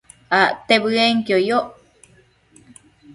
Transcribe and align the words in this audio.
Acte 0.41 0.75
bëenquio 0.83 1.37
yoc 1.47 1.67